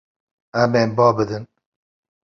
Em 0.61 0.71
ê 0.81 0.83
ba 0.95 1.07
bidin. 1.17 1.43